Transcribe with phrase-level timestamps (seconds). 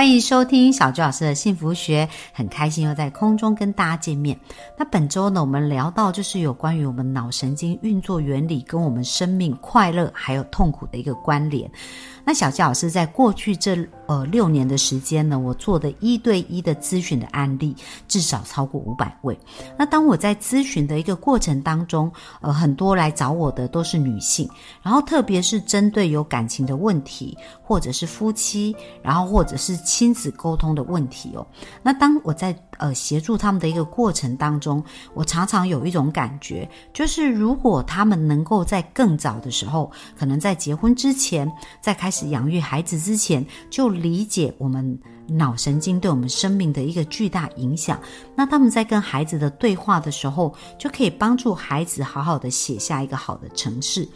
[0.00, 4.34] 欢迎收听小朱老师的幸福学，很开心又在空中跟大家见面。
[4.74, 11.70] 那本周呢，我们聊到就是有关于我们脑神经运作原理跟我们生命快乐还有痛苦的一个关联。
[12.24, 17.74] 那小纪老师在过去这呃六年的时间呢，我做的一对一的咨询的案例
[18.06, 19.38] 至少超过五百位。
[19.78, 22.10] 那当我在咨询的一个过程当中，
[22.40, 24.48] 呃，很多来找我的都是女性，
[24.82, 31.46] 然后特别是针对有感情的问题，或者是夫妻，然后或者是亲子沟通的问题哦。
[31.82, 34.82] 那当我在呃协助他们的一个过程当中，
[35.14, 39.88] 我常常有一种感觉，就是如果他们能够在更早的时候，
[40.18, 44.98] 可能在结婚之前，在开始养育孩子之前，就理解我们
[45.28, 48.00] 脑神经对我们生命的一个巨大影响，
[48.34, 54.08] 那他们在跟孩子的对话的时候，就可以帮助孩子好好的写下一个好的城市。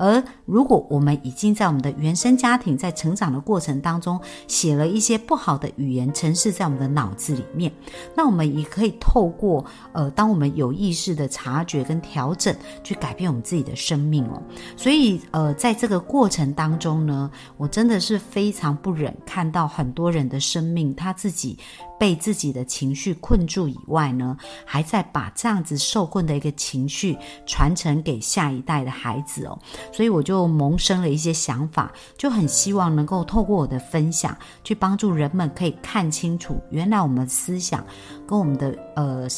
[0.00, 7.70] 而如果我们已经在我们的原生家庭在成长的过程当中写了一些不好的语言程式在我们的脑子里面，
[8.16, 9.62] 那我们也可以透过
[9.92, 14.42] 呃，当我们有意识的察觉跟调整，去改变我们自己的生命哦。
[14.74, 21.58] 所以呃，在这个过程当中呢，我真的是非常不忍看到很多人的生命他自己。
[22.00, 24.34] 被自己的情绪困住以外呢，
[24.64, 29.58] 还在把这样子受困的一个情绪传承给下一代的孩子哦，
[29.92, 34.34] 所以我就萌生了一些想法，就很希望能够透过我的分享，
[34.64, 37.84] 去帮助人们可以看清楚，原来我们思想
[38.26, 39.28] 跟我们的呃。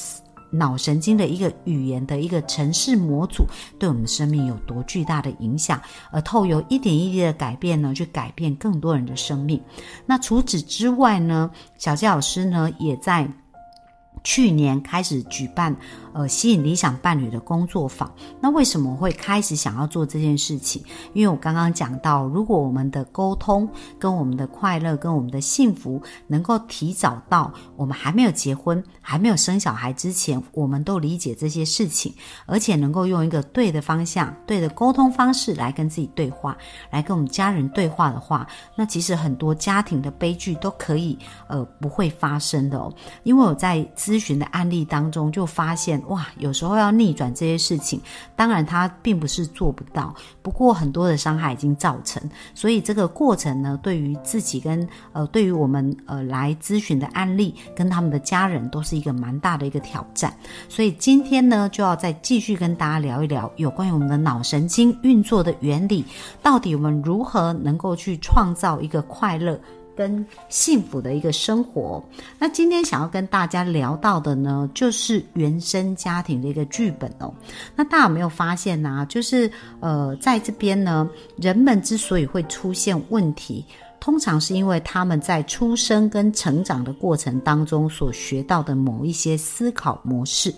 [0.53, 3.45] 脑神经的一个语言的一个城市模组，
[3.79, 5.81] 对我们生命有多巨大的影响？
[6.11, 9.61] 而透由一点一滴的改变呢，去改变更多人的生命。
[10.07, 13.27] 那除此之外呢，小杰老师呢，也在
[14.25, 15.77] 去年开始举办。
[16.15, 18.15] 呃，吸引理想伴侣的工作坊。
[18.39, 20.83] 那为什么会开始想要做这件事情？
[21.15, 23.67] 因为我刚刚讲到，如果我们的沟通、
[23.99, 32.13] 跟我们的快乐、跟我们的幸福，能够提早到我们还没有结婚、还没有生小孩之前，我们都理解这些事情，
[32.45, 36.55] 而且能够用一个对的方向、对的沟通方式来跟自己对话，
[36.91, 38.47] 来跟我们家人对话的话，
[38.77, 41.19] 那其实很多家庭的悲剧都可以
[41.49, 42.93] 呃不会发生的哦。
[43.23, 46.03] 因为我在咨询的案例当中就发现。
[46.09, 47.99] 哇，有时候要逆转这些事情，
[48.37, 52.23] 当然他并不是做不到，不过很多的伤害已经造成，
[52.55, 60.37] 所以这个过程呢，对于自己跟呃，对于我们呃来咨询的案例跟他们的家人，都是一个蛮大的一个挑战。
[60.69, 66.05] 所以今天呢，就要再继续跟大家聊一聊有关于我们的脑神经运作的原理，
[66.43, 69.59] 到底我们如何能够去创造一个快乐。
[70.03, 72.03] 跟幸福的一个生活。
[72.41, 77.33] 那今天想要跟大家聊到的呢，就是原生家庭的一个剧本哦。
[77.77, 79.07] 那大家有没有发现呢？
[79.09, 79.49] 就是
[79.79, 83.65] 呃，在这边呢，人们之所以会出现问题。
[84.03, 90.53] 通常是因为他们在出生跟成长的过程当中所学到的某一些思考模式，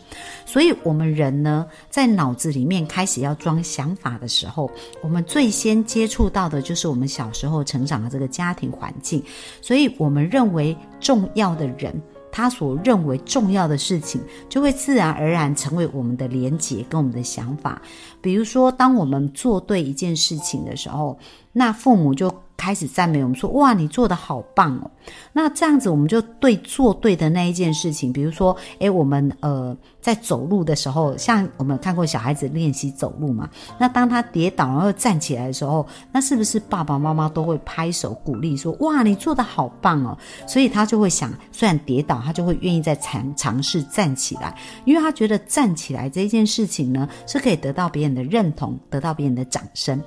[0.46, 4.70] 所以我们人呢，在脑子里面开始要装想法的时候，
[5.02, 9.22] 我们最先接触到的就是我们小时候成长的这个家庭环境，
[9.60, 12.00] 所以我们认为重要的人。
[12.32, 17.80] 他所认为重要的事情，就会自然而然成为我们的连结跟我们的想法。
[18.20, 21.16] 比如说，当我们做对一件事情的时候，
[21.52, 22.28] 那父母就
[22.64, 24.90] 开始赞美我们说：“哇，你做的好棒哦！”
[25.34, 29.76] 那这样子，我们就对做对的那一件事情，比如说，诶，我们呃。
[30.04, 33.48] 在走路的时候，像我们看过小孩子练习走路嘛？
[33.78, 40.14] 那当他跌倒然后站起来的时候，那是不是爸爸妈妈都会拍手鼓励说：“哇，你做的好棒哦！”
[40.46, 44.54] 所以他就会想，虽然跌倒，他就会愿意再尝尝试站起来，
[44.84, 49.98] 因为他觉得站起来这件事情呢，是可以得到别人的认同，得到别人的掌声。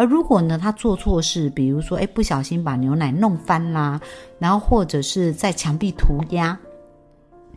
[0.00, 4.00] 而如果呢，他做错事，比如说，哎，不小心把牛奶弄翻啦，
[4.38, 6.58] 然后或者是在墙壁涂鸦。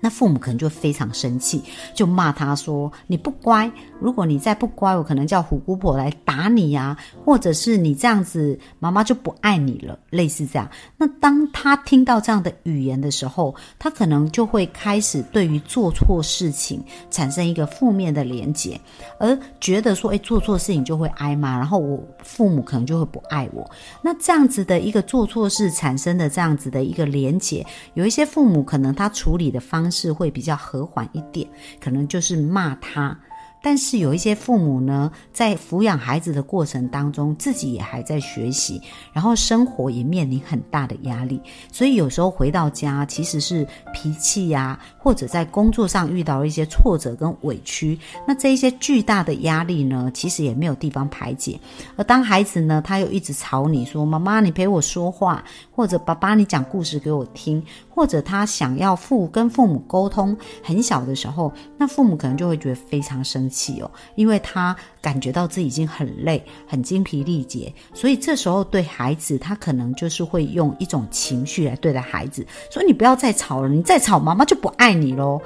[0.04, 1.64] 那父母可能就非常生气，
[1.94, 3.72] 就骂他说：“你不乖，
[4.02, 10.70] 如果你再不乖，我可能叫虎姑婆来打你呀，或者是你这样子，妈妈就不爱你了。”类似这样。
[10.98, 18.78] 那当他听到这样的语言的时候，他可能就会开始对于做错事情产生一个负面的连结，
[19.20, 23.72] 而觉得说：“哎，做错事情就会挨骂，然后我父母可能就会不爱我。”
[24.04, 29.93] 那这样子的一个做错事产生的这样子的一个连结，有一些父母可能他处理的方。
[29.94, 31.48] 是会比较和缓一点，
[31.80, 33.18] 可能就是骂他，
[33.62, 38.82] 但是有一些父母呢，在抚养孩子的过程当中，自己也还在学习，
[39.14, 41.40] 然后生活也面临很大的压力，
[41.72, 47.98] 所以有时候回到家，其实是脾气呀，或者在工作上遇到一些挫折跟委屈，
[48.28, 51.58] 那这一些巨大的压力呢，其实也没有地方排解。
[51.96, 55.42] 而当孩子呢，他又一直吵你说：“妈妈，你陪我说话。”
[55.72, 57.64] 或者爸爸，你讲故事给我听，
[57.94, 75.40] 或者他想要父跟父母沟通，很小的时候，那父母可能就会觉得非常生气哦，因为他感觉到自己已经很累、很精疲力竭，所以这时候对孩子，他可能就是会用一种情绪来对待孩子，说你不要再吵了，你再吵，妈妈就不爱你喽。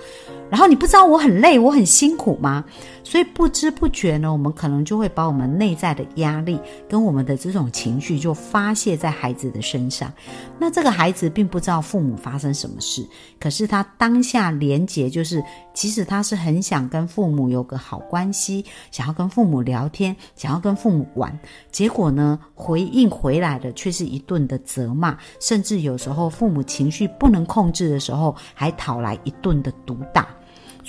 [0.50, 2.64] 然后你不知道我很累，我很辛苦吗？
[3.04, 6.60] 所以不知不觉呢，我们可能就会把我们内在的压力
[6.90, 10.12] 跟我们的这种情绪就发泄在孩子的身上。
[10.60, 13.08] 那这个孩子并不知道父母发生什么事，
[13.40, 15.42] 可是他当下连结就是，
[15.74, 21.38] 其实他是很想跟父母有个好关系，想要跟父母聊天，想要跟父母玩。
[21.72, 30.28] 结果呢，回应回来的却是一顿的责骂，甚至有时候父母情绪不能控制的时候，还讨来一顿的毒打。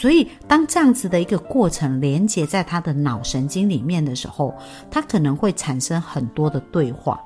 [0.01, 4.55] 所以，当这样子的一个过程连接在他的脑神经里面的时候，
[4.89, 7.21] 他可能会产生很多的对话。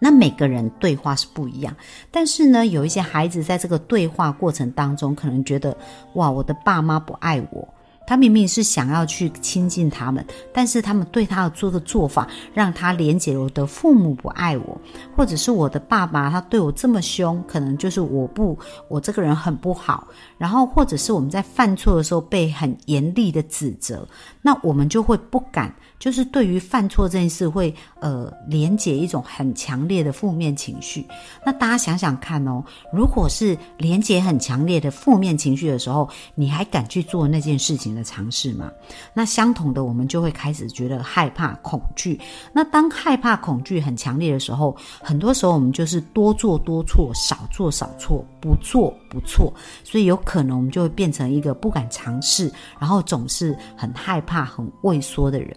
[0.00, 1.72] 那每个人对话是不一样，
[2.10, 5.76] 但是呢，有一些孩子在这个对话过程当中，可能觉得
[6.14, 7.68] 哇，我的爸妈不爱我。
[8.12, 10.22] 他明明是想要去亲近他们，
[10.52, 14.78] 但是他们对他的做的做法，让他连结我的父母不爱我，
[15.16, 20.06] 或者是我的爸爸他对我这么凶，可能就是我不我这个人很不好。
[20.36, 24.06] 然后或者是我们在犯错的时候被很严厉的指责，
[24.42, 31.06] 那我们就会不敢，就是对于犯错这件事会呃连接一种很强烈的负面情绪。
[31.46, 32.60] 那大家想想看哦，
[32.92, 37.92] 如果是连接很强烈的负面情绪的时候，你还敢去做那件事情？
[37.94, 38.72] 的尝试吗，
[39.12, 42.18] 那相同的，我们就会开始觉得害怕、恐惧。
[42.52, 49.52] 那当害怕、恐惧很强烈的时候，很多时候我们就是多做多错，少做少错，不做不错。
[49.84, 52.50] 所以有可能我们就会变成一个不敢尝试，
[52.80, 55.54] 然后总是很害怕、很畏缩的人。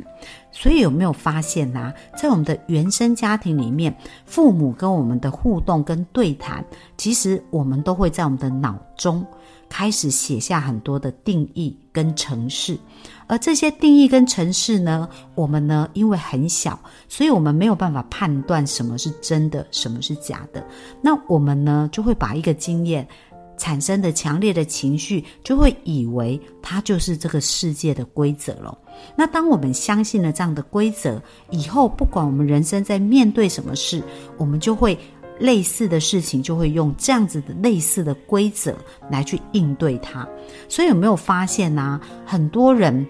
[0.52, 3.96] 所以有没有发现呐，在我们的原生家庭里面，
[4.26, 6.64] 父母跟我们的互动跟对谈，
[6.98, 9.26] 其实我们都会在我们的脑中。
[9.68, 12.78] 开始写下很多的定义跟程式，
[13.26, 16.80] 而这些定义跟程式呢，我们呢因为很小，
[17.10, 20.64] 所以我们没有办法判断什么是真的，什么是假的。
[21.02, 23.06] 那我们呢就会把一个经验
[23.58, 28.78] 产生的强烈的情绪，就会以为它就是这个世界的规则了。
[29.16, 34.04] 那当我们相信了这样的规则以后，不管我们人生在面对什么事，
[34.38, 34.98] 我们就会。
[35.38, 38.74] 类似的事情就会用这样子的类似的规则
[39.12, 40.26] 来去应对它，
[40.70, 42.00] 所以有没有发现呢？
[42.26, 43.06] 很多人。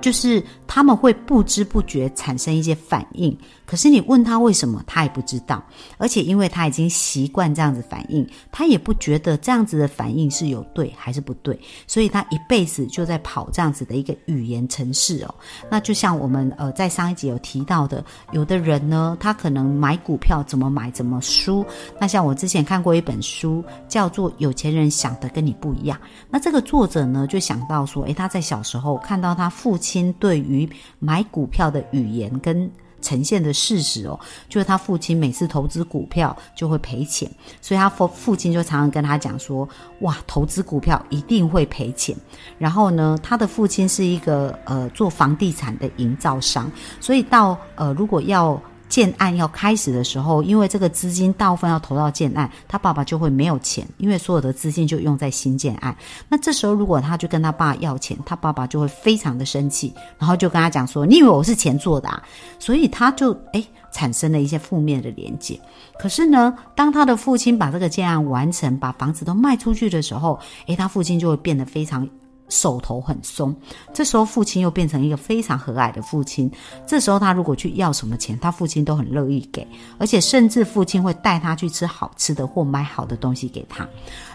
[0.00, 0.42] 就是
[0.74, 5.62] 他们会不知不觉产生一些反应，可是你问他为什么，他也不知道。
[5.98, 11.56] 而且因为他已经习惯这样子反应，他也不觉得这样子的反应是有对还是不对，
[11.86, 15.32] 所以他一辈子就在跑这样子的一个语言程式哦。
[15.70, 21.64] 那就像我们呃在上一集有提到的，有的人呢，他可能买股票怎么买怎么输。
[22.00, 25.96] 那像我之前看过一本书，叫做《有钱人想的跟你不一样》。
[26.28, 30.12] 那这个作者呢，就想到说，诶，他在小时候看到他父亲。
[30.20, 30.63] 对于
[30.98, 32.70] 买股票的语言跟
[33.00, 34.18] 呈现的事实哦，
[34.48, 37.30] 就是他父亲每次投资股票就会赔钱，
[37.60, 39.68] 所以他父父亲就常常跟他讲说
[40.00, 42.16] ：“哇，投资股票一定会赔钱。”
[42.58, 48.60] 然后呢，他的父亲是一个呃做房地产的营造商，所以到呃如果要。
[48.88, 55.96] 建案要开始的时候，因为这个资金大部分要投到建案，他爸爸就会没有钱，因为所有的资金就用在新建案。
[56.28, 62.22] 那这时候如果他就跟他爸要钱，他爸爸就会非常的生气，然后就跟他讲说：“你以为我是钱做的？”啊？”
[62.60, 65.58] 所以他就诶产生了一些负面的连接。
[65.98, 72.08] 可是呢，当他的父亲把这个建案完成，把房子都卖出去的时候，诶，他父亲就会变得非常。
[72.54, 73.52] 手头很松，
[73.92, 76.48] 这时候父亲又变成一个非常和蔼的父亲。
[76.86, 79.66] 这时候他如果去要什么钱，他父亲都很乐意给，
[79.98, 83.88] 而且甚至父亲会带他去吃好吃的或买好的东西给他。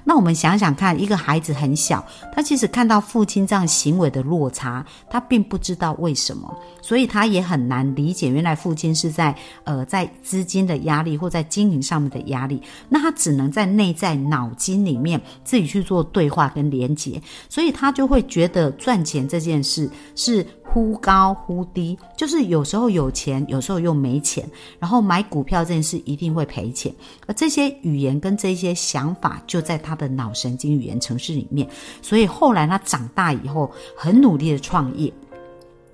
[0.09, 6.51] 那我们想想看，一个孩子很小，他其实看到父亲这样行为的落差，他并不知道为什么，
[6.81, 12.59] 所以他也很难理解，原来父亲是在呃在资金的压力或在经营上面的压力。
[12.89, 18.09] 那他只能在内在脑筋里面自己去做对话跟连接，所以他就。
[18.09, 24.47] 会觉得赚钱这件事是忽高忽低，就是有时候有钱，有时候又没钱，
[24.79, 26.93] 然后买股票这件事一定会赔钱。
[27.25, 31.67] 而这些语言跟这些想法就在他的脑神经语言城市里面，
[32.01, 35.11] 所以后来他长大以后很努力的创业。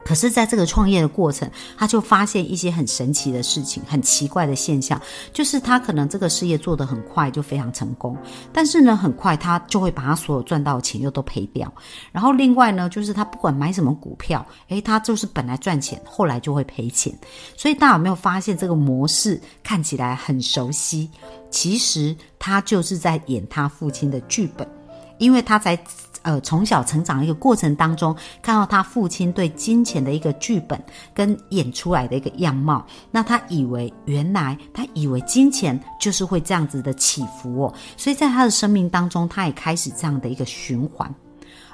[0.06, 5.02] 可是，在这个创业的过程，他就发现一些很神奇的事情，很奇怪的现象，
[5.34, 8.16] 就是他可能这个事业做得很快，就非常成功，
[8.54, 11.74] 但是呢，很快他就会把他所有赚到的钱又都赔掉。
[12.12, 17.12] 然后另外呢，就是他不管买什么股票，诶，他就是本来赚钱，后来就会赔钱。
[17.58, 21.10] 所以大家有没有发现这个模式看起来很熟悉？
[21.50, 24.70] 其实他就是在演他父亲的剧本，
[25.18, 25.76] 因为他在。
[26.26, 41.14] 呃，从小成长的一个过程当中，看到他父亲对金钱的一个剧本跟演出来的一个样貌，那他以为原来他以为金钱就是会这样子的起伏哦，所以在他的生命当中，他也开始这样的一个循环。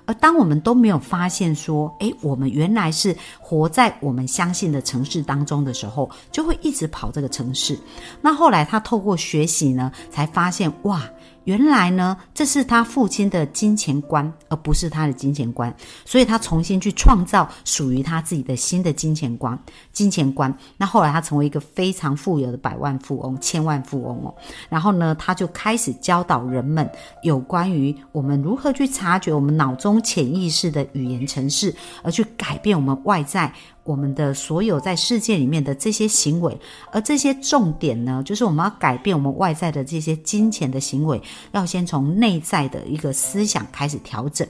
[0.05, 7.79] 而当我们都没有发现说，诶，我们原来是活在我们相信的城市当中的时候，就会一直跑这个城市。
[8.19, 11.01] 那后来他透过学习呢，才发现哇。
[11.45, 15.73] 原来呢，这是他父亲的金钱观，而不是他的金钱观，
[16.05, 19.57] 所以他重新去创造属于他自己的新的金钱观。
[19.91, 24.33] 金钱观，那后来他成为一个非常富有的百万富翁、千万富翁哦。
[24.69, 26.89] 然后呢，他就开始教导人们
[27.23, 33.51] 有关于我们如何去察觉我们脑中潜意识的语言程式，而去改变我们外在。
[33.83, 36.57] 我们的所有在世界里面的这些行为，
[36.91, 41.21] 而这些重点呢，就是我们要改变我们外在的这些金钱的行为，
[41.51, 44.47] 要先从内在的一个思想开始调整。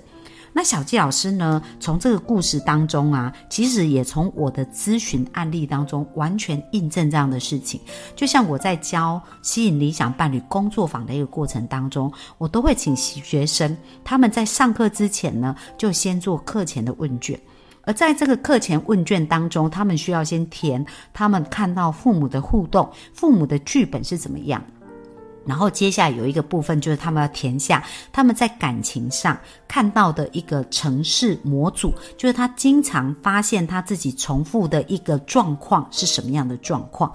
[0.54, 7.80] 那小纪老师呢，从这个故事当中啊，其实也从我的咨询案例当中完全印证这样的事情。
[8.18, 17.40] 就像我在教吸引理想伴侣工作坊的一个过程当中，我都会请学生他们在上课之前呢，就先做课前的问卷。
[17.94, 24.64] 在这个课前问卷当中，他们需要先填他们看到父母的互动，父母的剧本是怎么样。
[25.46, 37.12] 然后接下来有一个部分，就是他们要填下他们在感情上看到的一个城市模组，就是他经常发现他自己重复的一个状况是什么样的状况。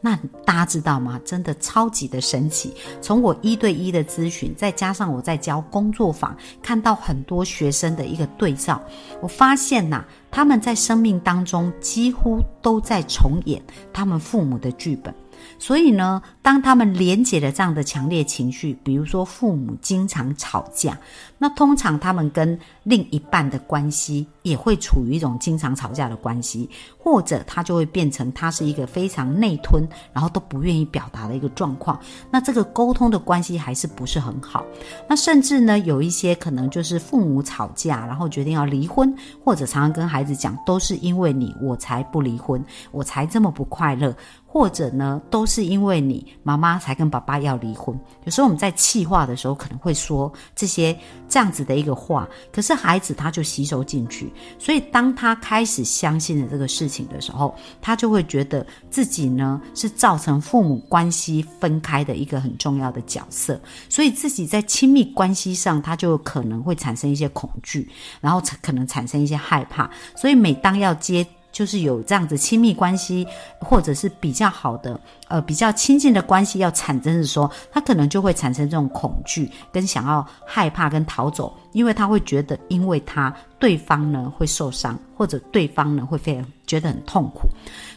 [0.00, 1.20] 那大家知道吗？
[1.24, 2.74] 真的超级的神奇。
[3.00, 8.80] 从我一对一的咨询，再加上我在教工作坊，看到很多学生的一个对照，
[9.20, 15.14] 我发现呐，他们在生命当中几乎都在重演他们父母的剧本。
[15.60, 20.98] 所以呢，当他们连接了这样的强烈情绪，比如说父母经常吵架，
[21.42, 26.68] 那通常他们跟另一半的关系也会处于一种经常吵架的关系，
[26.98, 31.98] 或者他就会变成他是一个非常内吞，然后都不愿意表达的一个状况。
[32.30, 34.62] 那这个沟通的关系还是不是很好？
[35.08, 39.10] 那甚至呢，有一些可能就是父母吵架，然后决定要离婚，
[39.42, 44.14] 或者常常跟孩子讲，都是因为你，我才不离婚，我才这么不快乐。
[44.52, 47.96] 或者呢，都是因为你妈妈才跟爸爸要离婚。
[48.24, 50.98] 有时候我们在气话的时候，可能会说这些
[51.30, 54.30] 这样子的一个话，可是孩子他就吸收进去。
[54.58, 63.58] 所以当他开始相信了这个事情的时候，他就会觉得自己呢是造成父母关系分开的一个很重要的角色。
[63.88, 67.88] 所以自己在亲密关系上，他就可能会产生一些恐惧，
[68.20, 69.88] 然后可能产生一些害怕。
[70.16, 71.26] 所以每当要接。
[71.52, 73.26] 就是有这样子亲密关系，
[73.60, 87.48] 或者是比较好的，呃，比较亲近的关系要产生的时候，他可能就会产生这种恐惧，跟想要害怕跟逃走，因为他会觉得，因为他对方呢会受伤，或者对方呢会非常觉得很痛苦，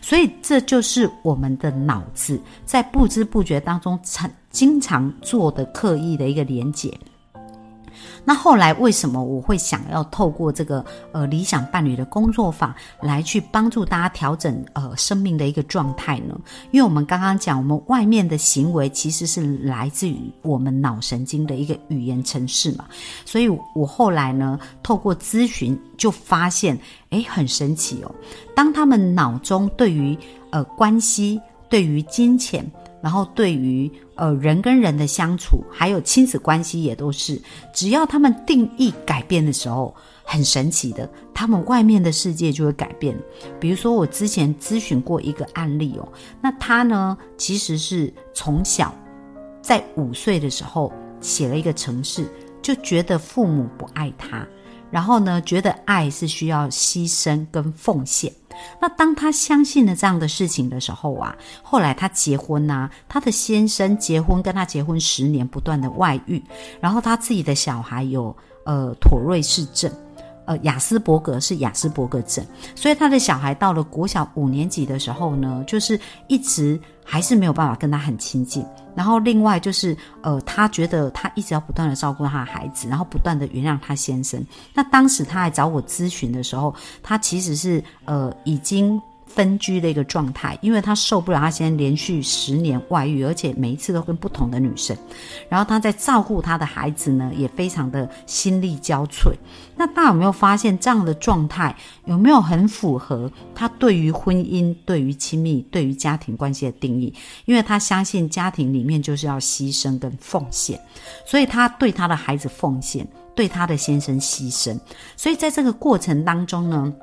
[0.01, 6.91] 所以这就是我们的脑子在不知不觉当中常经常做的刻意的一个连结。
[8.25, 16.39] 那后来为什么我会想要透过这个呃理想伴侣的工作坊来去帮助大家调整呃生命的一个状态呢？
[16.71, 22.85] 因为我们刚刚讲，我们外面的行为其实是来自于我们脑神经的一个语言程式嘛，
[23.25, 26.77] 所以我后来呢透过咨询就发现，
[27.09, 28.15] 哎，很神奇哦，
[28.55, 30.17] 当他们脑中对于
[30.51, 32.65] 呃关系、对于金钱。
[33.03, 37.37] 然后，对于呃人跟人的相处，还有亲子关系，也都是，
[37.73, 39.93] 只要他们定义改变的时候，
[40.23, 43.13] 很神奇的，他们外面的世界就会改变。
[43.59, 46.07] 比如说，我之前咨询过一个案例哦，
[46.41, 48.95] 那他呢，其实是从小
[49.61, 52.25] 在五岁的时候写了一个城市，
[52.61, 54.47] 就觉得父母不爱他。
[54.93, 58.31] 然后呢，觉得爱是需要牺牲跟奉献。
[58.79, 66.39] 那当他相信了这样的事情的时候啊，后来他结婚呐，他的先生结婚跟他结婚十年，不断的外遇，
[66.79, 68.33] 然后他自己的小孩有
[68.65, 69.91] 呃妥瑞氏症，
[70.45, 72.45] 呃，雅斯伯格是雅斯伯格症，
[72.75, 78.65] 所以他的小孩到了国小五年级的时候呢，就是一直还是没有办法跟他很亲近。
[78.95, 84.45] 然后另外就是，呃，他觉得他一直要不断的照顾他的孩子，然后不断的原谅他先生。
[84.73, 89.01] 那当时他来找我咨询的时候，他其实是呃已经。
[89.25, 94.95] 分居的一个状态，因为他受不了，他现在连续十年外遇，而且每一次都跟不同的女生。
[95.49, 99.33] 然后他在照顾他的孩子呢，也非常的心力交瘁。
[99.75, 101.75] 那大家有没有发现这样的状态
[102.05, 107.11] 有没有很符合他对于婚姻、对于亲密、对于家庭关系的定义？
[107.45, 110.79] 因为他相信家庭里面就是要牺牲跟奉献，
[111.25, 114.79] 所以他对他的孩子奉献，对他的先生牺牲。
[115.17, 116.93] 所以在这个过程当中呢？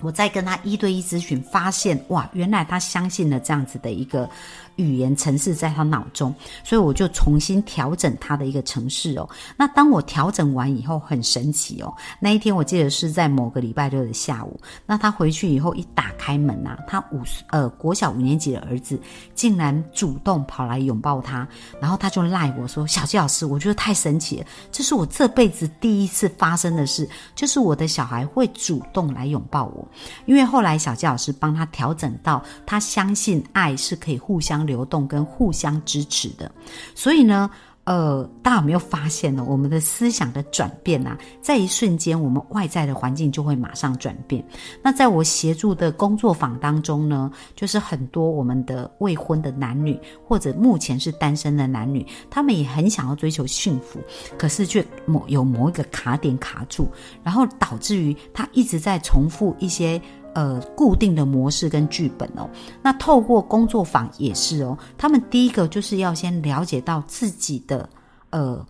[0.00, 4.28] 我在跟他一对一咨询，发现哇，原来他相信了这样子的一个。
[4.76, 9.26] 语言程式在他脑中，所以我就重新调整他的一个程式哦。
[9.56, 11.90] 那当我调整完以后，很神奇哦。
[12.20, 14.60] 那一天我记得是在某个礼拜六的下午。
[14.84, 19.00] 那他回去以后一打开门呐，他五呃国小五年级的儿子
[19.34, 21.48] 竟然主动跑来拥抱他，
[21.80, 29.85] 然后他就赖我说：“小鸡老师，我觉得太神奇了，这是我这辈子第一次发生的事，就是我的小孩会主动来拥抱我。
[30.24, 36.50] 因为后来小鸡老师帮他调整到，他相信爱是可以互相。”流动跟互相支持的，
[36.92, 37.48] 所以呢，
[37.86, 39.44] 呃，大家有没有发现呢？
[39.48, 44.44] 我们的思想的转变啊，在一瞬间，我们外在的环境就会马上转变。
[44.82, 54.00] 那在我协助的工作坊当中呢，就是很多我们的未婚的男女，或者目前是单身的男女，他们也很想要追求幸福，
[54.36, 56.88] 可是却某有某一个卡点卡住，
[57.22, 60.02] 然后导致于他一直在重复一些。
[60.36, 62.46] 呃，固定的模式跟剧本哦，
[62.82, 64.76] 那透过工作坊也是哦。
[64.98, 67.88] 他们第一个就是要先了解到自己的
[68.28, 68.62] 呃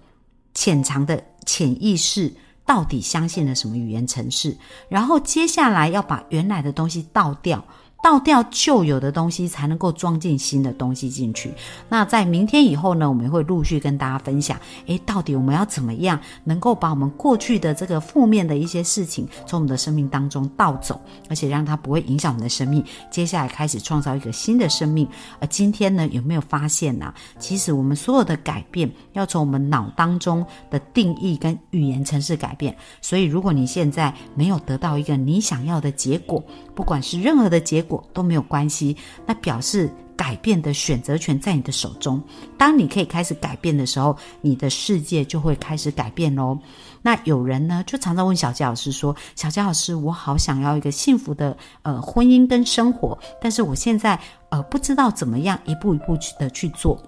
[0.55, 2.33] 潜藏的潜意识
[2.65, 4.57] 到底相信了什么语言程式，
[4.89, 7.65] 然后接下来要把原来的东西倒掉。
[8.03, 11.53] 倒掉旧有的东西，才能够装进新的东西进去。
[11.89, 22.85] 那在明天以后呢，我们会陆续跟大家分享，诶，到底我们要怎么样能够把我们过去的这个负面的一些事情从我们的生命当中倒走，而且让它不会影响我们的生命。
[23.11, 25.09] 接下来开始创造一个新的生命。
[25.41, 27.13] 而今天呢，有没有发现呢？
[27.41, 32.77] 其实我们所有的改变要从我们脑当中的定义跟语言程式改变。
[33.01, 36.43] 所以，如果你现在没有得到一个你想要的结果，
[36.77, 37.97] 不管是任何的结果。
[38.13, 42.23] 都没有关系，那表示改变的选择权在你的手中。
[42.57, 46.59] 当你可以开始改变的时候，你的世界就会开始改变喽。
[47.03, 56.99] 那有人呢，就常常问小佳老师说：“小佳老师，我好想要一个幸福的呃婚姻跟生活，但是我现在呃不知道怎么样一步一步去的去做。”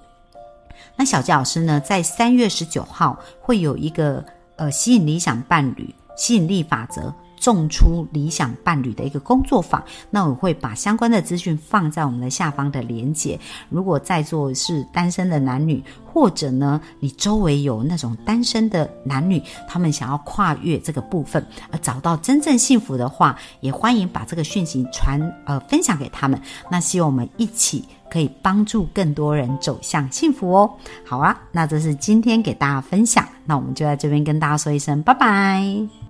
[0.95, 4.23] 那小佳老师呢，在三月十九号会有一个
[4.57, 7.13] 呃吸引理想伴侣吸引力法则。
[7.41, 13.39] 种出理想伴侣的一个工作坊，那我会把相关的资讯放在我们的下方的连接。
[13.69, 26.41] 如果在座是单身的男女，或者呢你周围有那种单身的男女，他们想要跨越这个部分而找到真正幸福的话，也欢迎把这个讯息传呃分享给他们。
[26.71, 30.71] 那希望我们一起可以帮助更多人走向幸福哦。
[31.05, 36.08] 好啊，那这是今天给大家分享，那我们就在这边跟大家说一声拜拜。